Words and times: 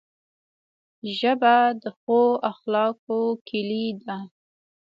ژبه 1.19 1.55
د 1.81 1.83
ښو 1.99 2.21
اخلاقو 2.51 3.19
کلۍ 3.47 3.87
ده 4.05 4.17